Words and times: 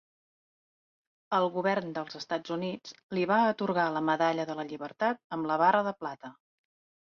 El 1.39 1.45
govern 1.57 1.91
dels 1.99 2.17
Estats 2.21 2.55
Units 2.57 2.97
li 3.19 3.27
va 3.35 3.39
atorgar 3.53 3.87
la 3.99 4.03
Medalla 4.11 4.49
de 4.53 4.59
la 4.63 4.69
Llibertat 4.73 5.25
amb 5.39 5.53
la 5.55 5.63
barra 5.67 5.87
de 5.93 5.99
plata. 6.05 6.37